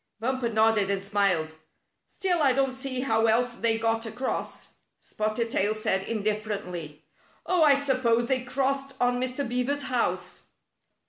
[0.19, 1.53] Bumper nodded and smiled.
[2.09, 7.05] ''Still, I don't see how else they got across." Spotted Tail said indifferently:"
[7.45, 9.47] Oh, I suppose they crossed on Mr.
[9.47, 10.47] Beaver's house."